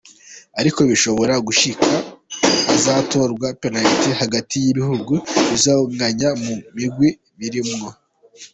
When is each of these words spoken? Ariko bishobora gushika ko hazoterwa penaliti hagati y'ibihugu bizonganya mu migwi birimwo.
Ariko 0.59 0.79
bishobora 0.89 1.33
gushika 1.47 1.87
ko 2.41 2.49
hazoterwa 2.67 3.47
penaliti 3.61 4.09
hagati 4.21 4.55
y'ibihugu 4.65 5.13
bizonganya 5.49 6.29
mu 6.43 6.55
migwi 6.77 7.09
birimwo. 7.39 7.89